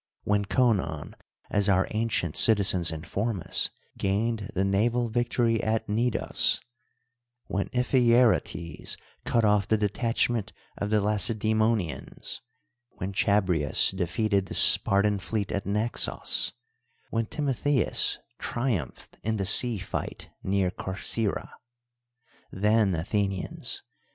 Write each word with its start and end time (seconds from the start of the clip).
when 0.23 0.43
Conon 0.45 1.13
(as 1.51 1.69
our 1.69 1.87
ancient 1.91 2.35
citizens 2.35 2.89
inform 2.89 3.39
us) 3.45 3.69
gained 3.99 4.49
the 4.55 4.65
naval 4.65 5.09
victory 5.09 5.61
at 5.61 5.85
Cnidos; 5.85 6.59
when 7.45 7.67
Iphicrates 7.71 8.97
cut 9.25 9.45
off 9.45 9.67
the 9.67 9.77
detachment 9.77 10.53
of 10.75 10.89
the 10.89 10.99
Laceda}monians, 11.01 12.41
when 12.89 13.13
Chabrias 13.13 13.91
defeated 13.95 14.47
the 14.47 14.55
Spartan 14.55 15.19
fleet 15.19 15.51
at 15.51 15.65
Xaxos; 15.65 16.53
when 17.11 17.27
Timotheus 17.27 18.17
triumphed 18.39 19.17
in 19.21 19.35
the 19.35 19.45
sea 19.45 19.77
fight 19.77 20.31
near 20.41 20.71
Corcyra. 20.71 21.47
Then, 22.51 22.95
Athenians 22.95 23.83